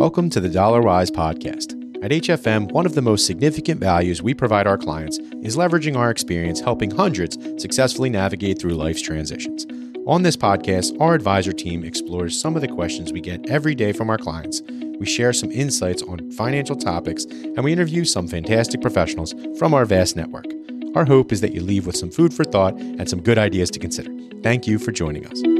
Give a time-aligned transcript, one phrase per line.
[0.00, 1.74] Welcome to the Dollar Wise podcast.
[2.02, 6.10] At HFM, one of the most significant values we provide our clients is leveraging our
[6.10, 9.66] experience helping hundreds successfully navigate through life's transitions.
[10.06, 13.92] On this podcast, our advisor team explores some of the questions we get every day
[13.92, 14.62] from our clients.
[14.98, 19.84] We share some insights on financial topics, and we interview some fantastic professionals from our
[19.84, 20.46] vast network.
[20.94, 23.70] Our hope is that you leave with some food for thought and some good ideas
[23.72, 24.10] to consider.
[24.42, 25.59] Thank you for joining us.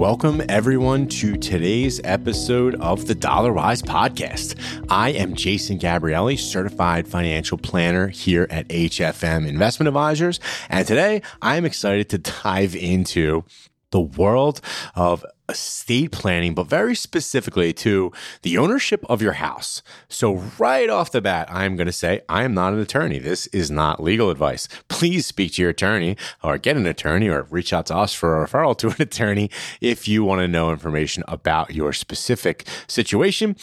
[0.00, 4.58] Welcome, everyone, to today's episode of the Dollar Wise podcast.
[4.88, 10.40] I am Jason Gabrielli, certified financial planner here at HFM Investment Advisors.
[10.70, 13.44] And today I am excited to dive into
[13.90, 14.62] the world
[14.94, 19.82] of estate planning, but very specifically to the ownership of your house.
[20.08, 23.18] So, right off the bat, I'm going to say I am not an attorney.
[23.18, 24.68] This is not legal advice.
[24.88, 28.42] Please speak to your attorney or get an attorney or reach out to us for
[28.42, 29.50] a referral to an attorney
[29.80, 33.56] if you want to know information about your specific situation.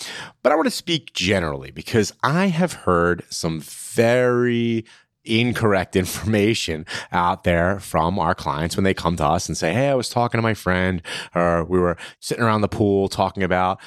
[0.43, 4.85] But I want to speak generally because I have heard some very
[5.27, 9.89] incorrect information out there from our clients when they come to us and say, Hey,
[9.89, 11.01] I was talking to my friend,
[11.35, 13.79] or we were sitting around the pool talking about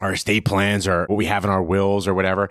[0.00, 2.48] our estate plans or what we have in our wills or whatever.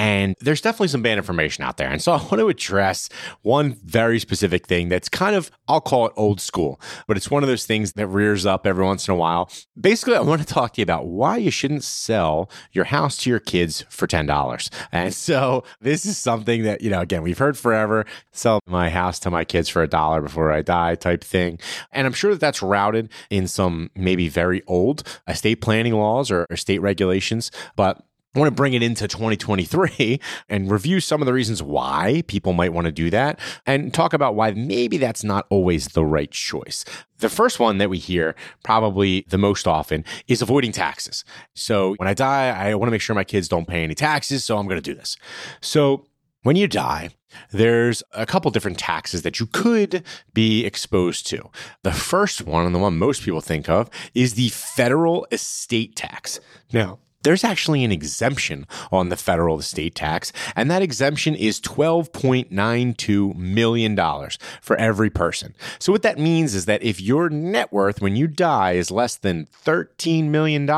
[0.00, 1.90] And there's definitely some bad information out there.
[1.90, 3.10] And so I want to address
[3.42, 7.42] one very specific thing that's kind of, I'll call it old school, but it's one
[7.42, 9.50] of those things that rears up every once in a while.
[9.78, 13.30] Basically, I want to talk to you about why you shouldn't sell your house to
[13.30, 14.70] your kids for $10.
[14.90, 19.18] And so this is something that, you know, again, we've heard forever sell my house
[19.18, 21.58] to my kids for a dollar before I die type thing.
[21.92, 26.46] And I'm sure that that's rooted in some maybe very old estate planning laws or,
[26.48, 27.50] or state regulations.
[27.76, 28.02] But
[28.32, 32.52] I want to bring it into 2023 and review some of the reasons why people
[32.52, 36.30] might want to do that and talk about why maybe that's not always the right
[36.30, 36.84] choice.
[37.18, 41.24] The first one that we hear probably the most often is avoiding taxes.
[41.54, 44.44] So when I die, I want to make sure my kids don't pay any taxes.
[44.44, 45.16] So I'm going to do this.
[45.60, 46.06] So
[46.44, 47.10] when you die,
[47.50, 51.50] there's a couple different taxes that you could be exposed to.
[51.82, 56.38] The first one, and the one most people think of, is the federal estate tax.
[56.72, 63.36] Now, there's actually an exemption on the federal estate tax, and that exemption is $12.92
[63.36, 63.96] million
[64.60, 65.54] for every person.
[65.78, 69.16] So, what that means is that if your net worth when you die is less
[69.16, 70.68] than $13 million,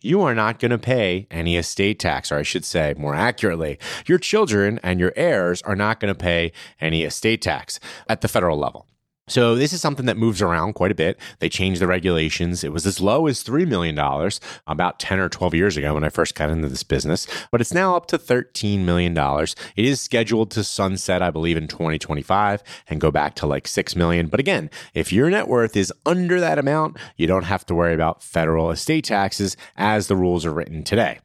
[0.00, 3.78] you are not going to pay any estate tax, or I should say more accurately,
[4.06, 8.28] your children and your heirs are not going to pay any estate tax at the
[8.28, 8.86] federal level.
[9.28, 11.18] So this is something that moves around quite a bit.
[11.38, 12.64] They changed the regulations.
[12.64, 13.98] It was as low as $3 million
[14.66, 17.74] about 10 or 12 years ago when I first got into this business, but it's
[17.74, 19.16] now up to $13 million.
[19.16, 23.94] It is scheduled to sunset, I believe, in 2025 and go back to like 6
[23.96, 24.28] million.
[24.28, 27.94] But again, if your net worth is under that amount, you don't have to worry
[27.94, 31.18] about federal estate taxes as the rules are written today.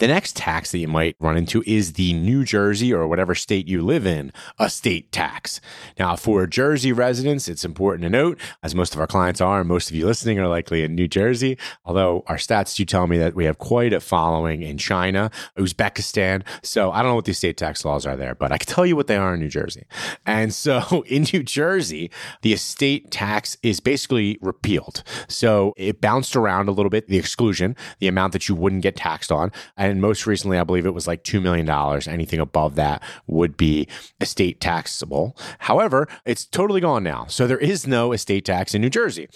[0.00, 3.68] The next tax that you might run into is the New Jersey or whatever state
[3.68, 5.60] you live in estate tax.
[5.98, 9.68] Now, for Jersey residents, it's important to note, as most of our clients are, and
[9.68, 13.18] most of you listening are likely in New Jersey, although our stats do tell me
[13.18, 16.44] that we have quite a following in China, Uzbekistan.
[16.62, 18.86] So I don't know what the estate tax laws are there, but I can tell
[18.86, 19.84] you what they are in New Jersey.
[20.24, 22.10] And so in New Jersey,
[22.40, 25.02] the estate tax is basically repealed.
[25.28, 28.96] So it bounced around a little bit, the exclusion, the amount that you wouldn't get
[28.96, 29.52] taxed on.
[29.76, 31.68] And and most recently, I believe it was like $2 million.
[32.08, 33.88] Anything above that would be
[34.20, 35.36] estate taxable.
[35.58, 37.26] However, it's totally gone now.
[37.26, 39.28] So there is no estate tax in New Jersey.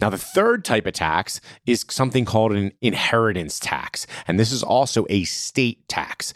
[0.00, 4.06] Now, the third type of tax is something called an inheritance tax.
[4.26, 6.34] And this is also a state tax.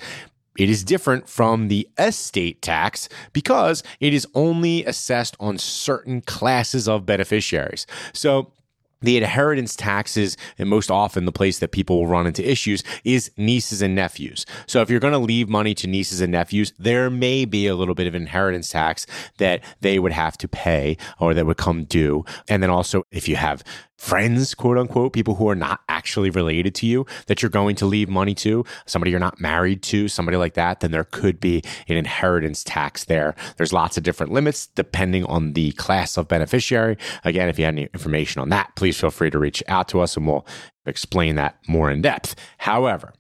[0.56, 6.88] It is different from the estate tax because it is only assessed on certain classes
[6.88, 7.87] of beneficiaries.
[8.12, 8.53] So
[9.00, 13.30] the inheritance taxes, and most often the place that people will run into issues is
[13.36, 14.46] nieces and nephews.
[14.66, 17.74] So if you're going to leave money to nieces and nephews, there may be a
[17.74, 19.06] little bit of inheritance tax
[19.38, 22.24] that they would have to pay or that would come due.
[22.48, 23.62] And then also if you have
[23.98, 27.87] friends, quote unquote, people who are not actually related to you that you're going to
[27.87, 31.62] leave money to, somebody you're not married to, somebody like that, then there could be
[31.88, 33.34] an inheritance tax there.
[33.56, 36.96] There's lots of different limits depending on the class of beneficiary.
[37.25, 40.00] Again, if you have any information on that, please feel free to reach out to
[40.00, 40.46] us and we'll
[40.84, 42.37] explain that more in depth.
[42.58, 43.12] However,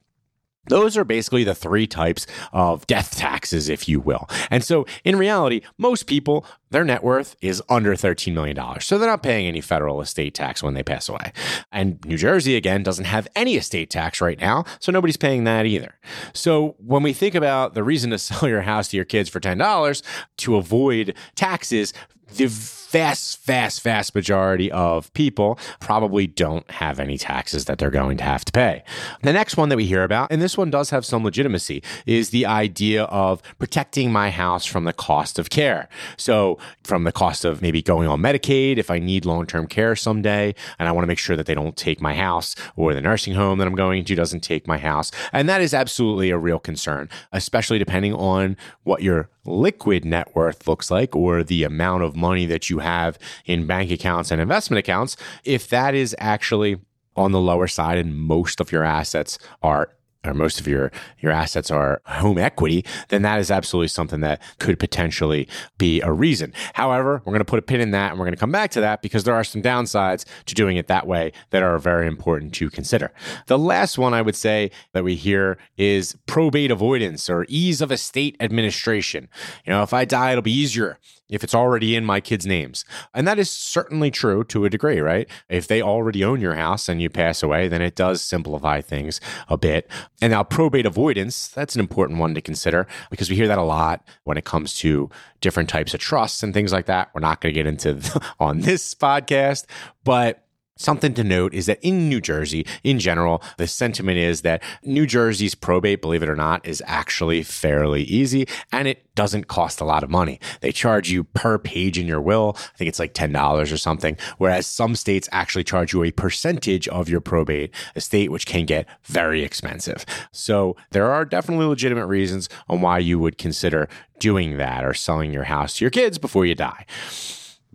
[0.68, 4.28] those are basically the three types of death taxes, if you will.
[4.50, 8.58] And so in reality, most people, their net worth is under $13 million.
[8.80, 11.32] So they're not paying any federal estate tax when they pass away.
[11.72, 14.64] And New Jersey, again, doesn't have any estate tax right now.
[14.80, 15.94] So nobody's paying that either.
[16.34, 19.40] So when we think about the reason to sell your house to your kids for
[19.40, 20.02] $10
[20.38, 21.92] to avoid taxes,
[22.36, 22.48] the
[22.90, 28.24] vast, vast, vast majority of people probably don't have any taxes that they're going to
[28.24, 28.82] have to pay.
[29.22, 32.30] The next one that we hear about, and this one does have some legitimacy, is
[32.30, 35.88] the idea of protecting my house from the cost of care.
[36.16, 39.96] So, from the cost of maybe going on Medicaid if I need long term care
[39.96, 43.00] someday, and I want to make sure that they don't take my house or the
[43.00, 45.10] nursing home that I'm going to doesn't take my house.
[45.32, 50.66] And that is absolutely a real concern, especially depending on what your liquid net worth
[50.66, 54.78] looks like or the amount of money that you have in bank accounts and investment
[54.78, 55.16] accounts.
[55.44, 56.78] If that is actually
[57.16, 59.90] on the lower side and most of your assets are
[60.24, 60.90] or most of your
[61.20, 65.48] your assets are home equity, then that is absolutely something that could potentially
[65.78, 66.52] be a reason.
[66.74, 68.70] However, we're going to put a pin in that and we're going to come back
[68.72, 72.06] to that because there are some downsides to doing it that way that are very
[72.06, 73.12] important to consider.
[73.46, 77.92] The last one I would say that we hear is probate avoidance or ease of
[77.92, 79.28] estate administration.
[79.64, 80.98] You know, if I die, it'll be easier
[81.28, 82.84] if it's already in my kids' names.
[83.14, 85.28] And that is certainly true to a degree, right?
[85.48, 89.20] If they already own your house and you pass away, then it does simplify things
[89.48, 89.90] a bit.
[90.22, 93.62] And now probate avoidance, that's an important one to consider because we hear that a
[93.62, 95.10] lot when it comes to
[95.40, 97.10] different types of trusts and things like that.
[97.14, 99.66] We're not going to get into on this podcast,
[100.04, 100.45] but
[100.76, 105.06] Something to note is that in New Jersey, in general, the sentiment is that New
[105.06, 109.84] Jersey's probate, believe it or not, is actually fairly easy and it doesn't cost a
[109.84, 110.38] lot of money.
[110.60, 112.56] They charge you per page in your will.
[112.58, 114.18] I think it's like $10 or something.
[114.36, 118.86] Whereas some states actually charge you a percentage of your probate estate, which can get
[119.04, 120.04] very expensive.
[120.30, 123.88] So there are definitely legitimate reasons on why you would consider
[124.18, 126.84] doing that or selling your house to your kids before you die.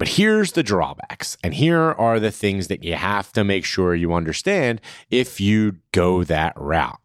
[0.02, 3.94] But here's the drawbacks, and here are the things that you have to make sure
[3.94, 4.82] you understand
[5.12, 7.00] if you go that route.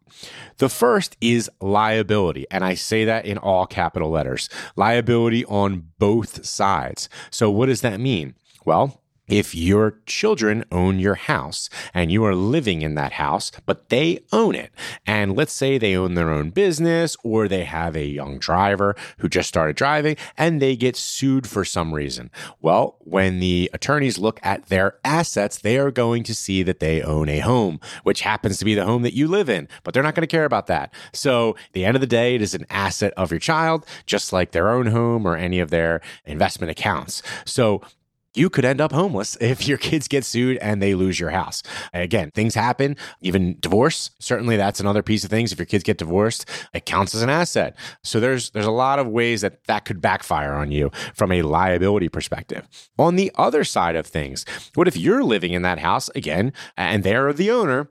[0.57, 6.43] The first is liability, and I say that in all capital letters liability on both
[6.43, 7.07] sides.
[7.29, 8.33] So, what does that mean?
[8.65, 13.89] Well, if your children own your house and you are living in that house, but
[13.89, 14.71] they own it,
[15.05, 19.29] and let's say they own their own business or they have a young driver who
[19.29, 22.29] just started driving and they get sued for some reason.
[22.61, 27.01] Well, when the attorneys look at their assets, they are going to see that they
[27.01, 30.03] own a home, which happens to be the home that you live in, but they're
[30.03, 30.93] not going to care about that.
[31.13, 34.51] So, the end of the day, it is an asset of your child, just like
[34.51, 37.21] their own home or any of their investment accounts.
[37.45, 37.81] So,
[38.33, 41.63] you could end up homeless if your kids get sued and they lose your house.
[41.93, 44.11] Again, things happen, even divorce.
[44.19, 45.51] Certainly that's another piece of things.
[45.51, 47.75] If your kids get divorced, it counts as an asset.
[48.03, 51.41] So there's there's a lot of ways that that could backfire on you from a
[51.41, 52.67] liability perspective.
[52.97, 54.45] On the other side of things,
[54.75, 57.89] what if you're living in that house again and they're the owner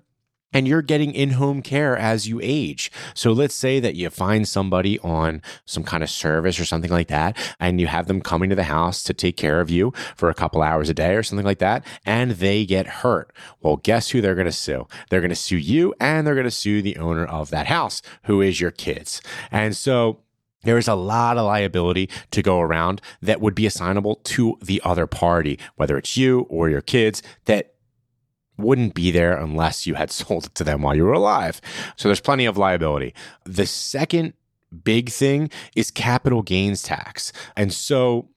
[0.52, 2.90] and you're getting in home care as you age.
[3.14, 7.08] So let's say that you find somebody on some kind of service or something like
[7.08, 10.30] that, and you have them coming to the house to take care of you for
[10.30, 13.32] a couple hours a day or something like that, and they get hurt.
[13.60, 14.86] Well, guess who they're going to sue?
[15.10, 18.02] They're going to sue you and they're going to sue the owner of that house,
[18.24, 19.20] who is your kids.
[19.50, 20.20] And so
[20.62, 24.82] there is a lot of liability to go around that would be assignable to the
[24.84, 27.75] other party, whether it's you or your kids, that
[28.58, 31.60] wouldn't be there unless you had sold it to them while you were alive.
[31.96, 33.14] So there's plenty of liability.
[33.44, 34.34] The second
[34.84, 37.32] big thing is capital gains tax.
[37.56, 38.28] And so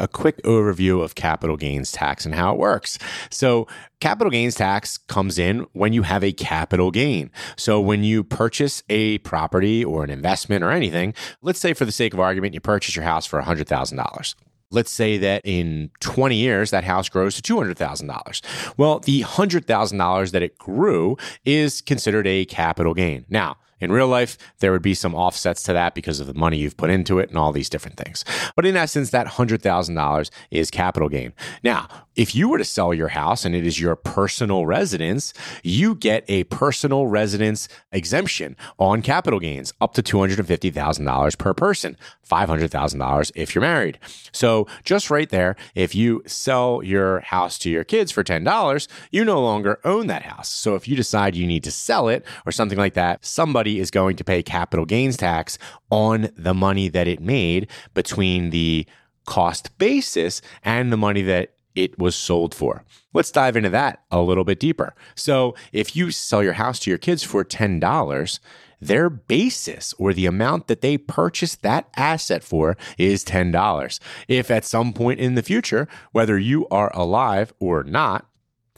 [0.00, 2.98] a quick overview of capital gains tax and how it works.
[3.30, 3.68] So,
[4.00, 7.30] capital gains tax comes in when you have a capital gain.
[7.56, 11.92] So, when you purchase a property or an investment or anything, let's say for the
[11.92, 14.34] sake of argument, you purchase your house for $100,000
[14.70, 18.74] let's say that in 20 years that house grows to $200,000.
[18.76, 23.24] Well, the $100,000 that it grew is considered a capital gain.
[23.28, 26.58] Now, in real life, there would be some offsets to that because of the money
[26.58, 28.24] you've put into it and all these different things.
[28.56, 31.32] But in essence, that $100,000 is capital gain.
[31.62, 35.32] Now, if you were to sell your house and it is your personal residence,
[35.62, 41.96] you get a personal residence exemption on capital gains up to $250,000 per person,
[42.28, 43.98] $500,000 if you're married.
[44.32, 49.24] So just right there, if you sell your house to your kids for $10, you
[49.24, 50.48] no longer own that house.
[50.48, 53.90] So if you decide you need to sell it or something like that, somebody is
[53.90, 55.58] going to pay capital gains tax
[55.90, 58.86] on the money that it made between the
[59.26, 62.84] cost basis and the money that it was sold for.
[63.12, 64.94] Let's dive into that a little bit deeper.
[65.14, 68.40] So, if you sell your house to your kids for $10,
[68.80, 74.00] their basis or the amount that they purchased that asset for is $10.
[74.26, 78.26] If at some point in the future, whether you are alive or not,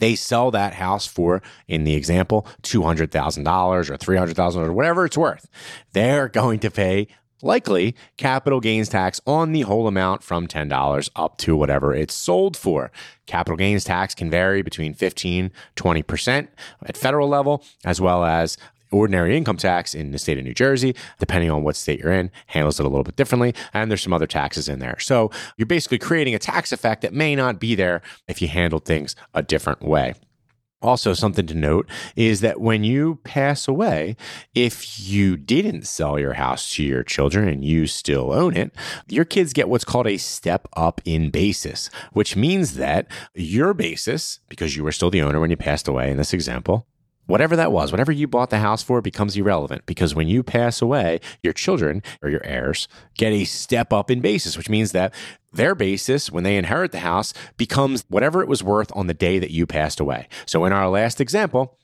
[0.03, 5.49] they sell that house for, in the example, $200,000 or $300,000 or whatever it's worth,
[5.93, 7.07] they're going to pay
[7.41, 12.57] likely capital gains tax on the whole amount from $10 up to whatever it's sold
[12.57, 12.91] for.
[13.27, 16.49] Capital gains tax can vary between 15, 20%
[16.85, 18.59] at federal level, as well as
[18.93, 22.31] ordinary income tax in the state of New Jersey, depending on what state you're in,
[22.47, 23.55] handles it a little bit differently.
[23.73, 24.99] And there's some other taxes in there.
[24.99, 28.79] So you're basically creating a tax effect that may not be there if you handle
[28.79, 30.15] things a different way.
[30.83, 34.17] Also, something to note is that when you pass away,
[34.53, 38.75] if you didn't sell your house to your children and you still own it,
[39.09, 44.41] your kids get what's called a step up in basis, which means that your basis,
[44.49, 46.89] because you were still the owner when you passed away in this example,
[47.33, 50.83] whatever that was, whatever you bought the house for becomes irrelevant because when you pass
[50.83, 55.15] away, your children or your heirs get a step up in basis, which means that
[55.51, 59.39] their basis when they inherit the house becomes whatever it was worth on the day
[59.39, 60.29] that you passed away.
[60.45, 61.79] So in our last example,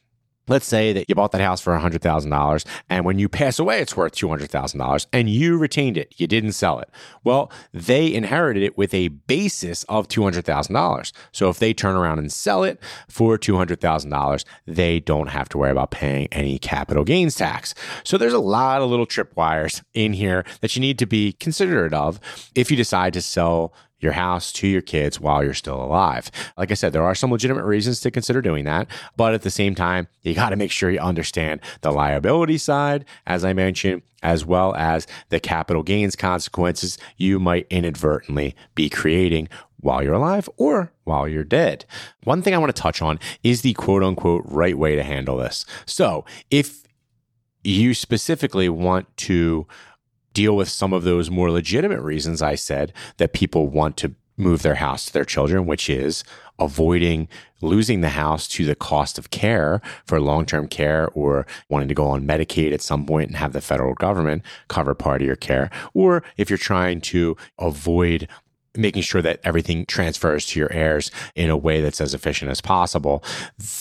[0.48, 3.96] Let's say that you bought that house for $100,000 and when you pass away, it's
[3.96, 6.14] worth $200,000 and you retained it.
[6.16, 6.90] You didn't sell it.
[7.22, 11.12] Well, they inherited it with a basis of $200,000.
[11.32, 15.70] So if they turn around and sell it for $200,000, they don't have to worry
[15.70, 17.74] about paying any capital gains tax.
[18.04, 21.92] So there's a lot of little tripwires in here that you need to be considerate
[21.92, 22.20] of
[22.54, 26.30] if you decide to sell your house to your kids while you're still alive.
[26.56, 29.50] Like I said, there are some legitimate reasons to consider doing that, but at the
[29.50, 34.02] same time, you got to make sure you understand the liability side, as I mentioned,
[34.22, 39.48] as well as the capital gains consequences you might inadvertently be creating
[39.80, 41.84] while you're alive or while you're dead.
[42.24, 45.36] One thing I want to touch on is the quote unquote right way to handle
[45.36, 45.64] this.
[45.86, 46.84] So if
[47.62, 49.66] you specifically want to
[50.32, 54.62] deal with some of those more legitimate reasons I said that people want to move
[54.62, 56.24] their house to their children, which is
[56.58, 57.28] avoiding
[57.60, 61.94] losing the house to the cost of care for long term care or wanting to
[61.94, 65.36] go on Medicaid at some point and have the federal government cover part of your
[65.36, 65.70] care.
[65.92, 68.28] Or if you're trying to avoid
[68.78, 72.60] making sure that everything transfers to your heirs in a way that's as efficient as
[72.60, 73.22] possible.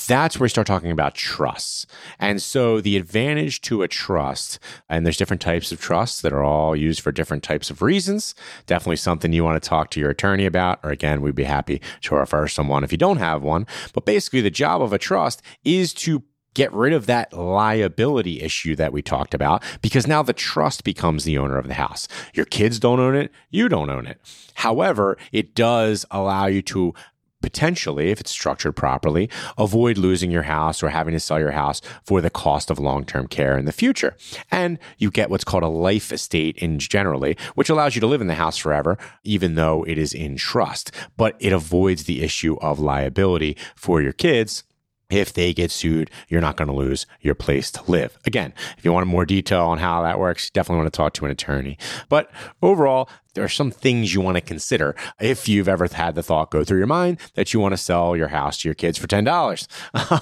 [0.08, 1.86] That's where we start talking about trusts.
[2.20, 6.44] And so the advantage to a trust, and there's different types of trusts that are
[6.44, 8.36] all used for different types of reasons.
[8.66, 11.82] Definitely something you want to talk to your attorney about, or again, we'd be happy
[12.01, 13.68] to refer someone if you don't have one.
[13.94, 16.24] But basically, the job of a trust is to
[16.54, 21.24] get rid of that liability issue that we talked about because now the trust becomes
[21.24, 22.08] the owner of the house.
[22.34, 24.20] Your kids don't own it, you don't own it.
[24.56, 26.94] However, it does allow you to
[27.42, 31.82] potentially, if it's structured properly, avoid losing your house or having to sell your house
[32.04, 34.16] for the cost of long term care in the future.
[34.51, 38.22] And you get what's called a life estate in generally, which allows you to live
[38.22, 40.92] in the house forever, even though it is in trust.
[41.16, 44.63] But it avoids the issue of liability for your kids
[45.10, 48.18] if they get sued, you're not going to lose your place to live.
[48.26, 51.26] Again, if you want more detail on how that works, definitely want to talk to
[51.26, 51.78] an attorney.
[52.10, 52.30] But
[52.62, 56.50] overall, there are some things you want to consider if you've ever had the thought
[56.50, 59.06] go through your mind that you want to sell your house to your kids for
[59.06, 59.68] $10.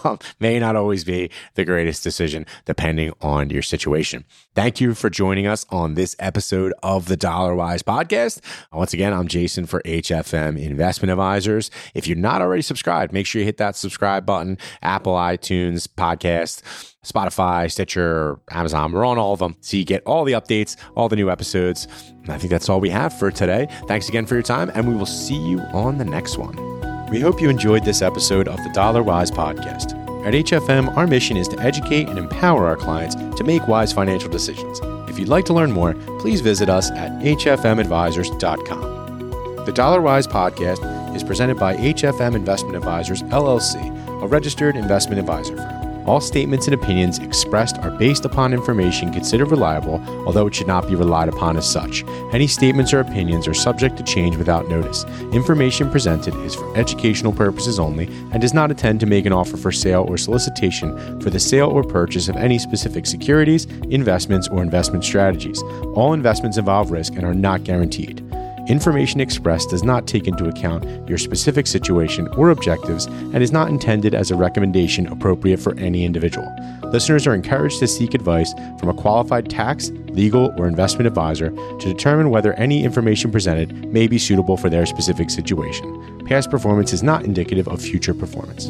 [0.06, 4.25] Um, may not always be the greatest decision depending on your situation.
[4.54, 8.42] Thank you for joining us on this episode of the Dollar Wise podcast.
[8.74, 11.72] Once again, I'm Jason for HFM Investment Advisors.
[11.94, 16.62] If you're not already subscribed, make sure you hit that subscribe button, Apple iTunes podcast
[17.05, 18.91] Spotify, Stitcher, Amazon.
[18.91, 19.55] We're on all of them.
[19.62, 21.88] So you get all the updates, all the new episodes.
[22.24, 23.67] And I think that's all we have for today.
[23.88, 26.55] Thanks again for your time, and we will see you on the next one.
[27.10, 29.94] We hope you enjoyed this episode of the Dollar Wise podcast.
[30.25, 34.29] At HFM, our mission is to educate and empower our clients to make wise financial
[34.29, 34.82] decisions.
[35.08, 39.65] If you'd like to learn more, please visit us at hfmadvisors.com.
[39.65, 45.55] The Dollar Wise podcast is presented by HFM Investment Advisors, LLC, a registered investment advisor
[45.55, 46.08] firm.
[46.08, 50.88] All statements and opinions expressed are based upon information considered reliable, although it should not
[50.88, 52.03] be relied upon as such.
[52.32, 55.03] Any statements or opinions are subject to change without notice.
[55.32, 59.58] Information presented is for educational purposes only and does not intend to make an offer
[59.58, 64.63] for sale or solicitation for the sale or purchase of any specific securities, investments, or
[64.63, 65.62] investment strategies.
[65.94, 68.25] All investments involve risk and are not guaranteed.
[68.67, 73.69] Information expressed does not take into account your specific situation or objectives and is not
[73.69, 76.51] intended as a recommendation appropriate for any individual.
[76.86, 81.88] Listeners are encouraged to seek advice from a qualified tax, legal, or investment advisor to
[81.88, 86.25] determine whether any information presented may be suitable for their specific situation.
[86.25, 88.65] Past performance is not indicative of future performance.